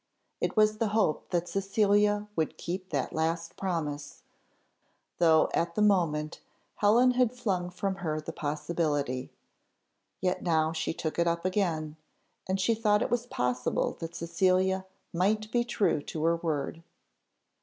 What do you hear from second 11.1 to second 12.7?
it up again, and